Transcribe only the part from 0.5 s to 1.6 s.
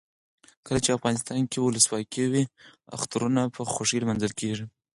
کله چې افغانستان کې